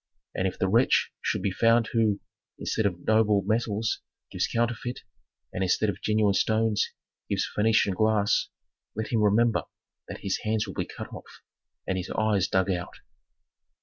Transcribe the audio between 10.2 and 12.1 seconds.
his hands will be cut off and his